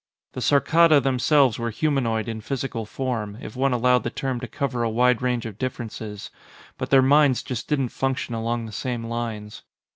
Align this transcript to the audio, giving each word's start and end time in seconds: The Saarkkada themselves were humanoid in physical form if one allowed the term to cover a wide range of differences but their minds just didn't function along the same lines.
The 0.33 0.41
Saarkkada 0.41 0.99
themselves 0.99 1.59
were 1.59 1.69
humanoid 1.69 2.27
in 2.27 2.41
physical 2.41 2.87
form 2.87 3.37
if 3.39 3.55
one 3.55 3.71
allowed 3.71 4.01
the 4.01 4.09
term 4.09 4.39
to 4.39 4.47
cover 4.47 4.81
a 4.81 4.89
wide 4.89 5.21
range 5.21 5.45
of 5.45 5.59
differences 5.59 6.31
but 6.79 6.89
their 6.89 7.03
minds 7.03 7.43
just 7.43 7.67
didn't 7.67 7.89
function 7.89 8.33
along 8.33 8.65
the 8.65 8.71
same 8.71 9.03
lines. 9.03 9.61